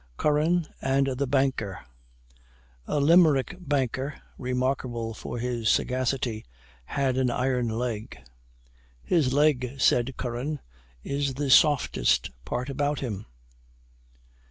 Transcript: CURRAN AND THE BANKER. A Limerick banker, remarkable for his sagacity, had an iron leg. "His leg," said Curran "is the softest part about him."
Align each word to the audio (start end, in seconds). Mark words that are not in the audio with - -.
CURRAN 0.17 0.65
AND 0.81 1.05
THE 1.19 1.27
BANKER. 1.27 1.81
A 2.87 2.99
Limerick 2.99 3.55
banker, 3.59 4.19
remarkable 4.35 5.13
for 5.13 5.37
his 5.37 5.69
sagacity, 5.69 6.43
had 6.85 7.17
an 7.17 7.29
iron 7.29 7.69
leg. 7.69 8.17
"His 9.03 9.31
leg," 9.31 9.75
said 9.79 10.17
Curran 10.17 10.59
"is 11.03 11.35
the 11.35 11.51
softest 11.51 12.31
part 12.45 12.67
about 12.67 13.01
him." 13.01 13.27